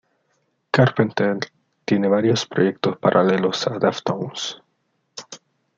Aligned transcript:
Carpenter 0.73 1.37
tiene 1.85 2.07
varios 2.07 2.47
proyectos 2.47 2.97
paralelos 2.97 3.67
a 3.67 3.77
Deftones. 3.77 4.57